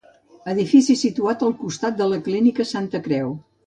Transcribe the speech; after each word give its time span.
Edifici 0.53 0.95
situat 1.03 1.45
al 1.49 1.55
costat 1.61 2.03
de 2.03 2.11
la 2.15 2.21
Clínica 2.31 2.71
Santa 2.75 3.09
Creu. 3.11 3.37